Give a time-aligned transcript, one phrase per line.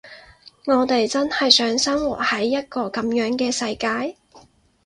[0.65, 4.17] 我哋真係想生活喺一個噉樣嘅世界？